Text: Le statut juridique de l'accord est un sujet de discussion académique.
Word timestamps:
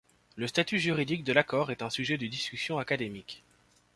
Le 0.35 0.47
statut 0.47 0.79
juridique 0.79 1.23
de 1.23 1.31
l'accord 1.31 1.69
est 1.69 1.83
un 1.83 1.91
sujet 1.91 2.17
de 2.17 2.25
discussion 2.25 2.79
académique. 2.79 3.43